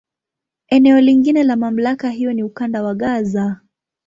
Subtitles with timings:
[0.67, 3.61] Eneo lingine la MamlakA hiyo ni Ukanda wa Gaza.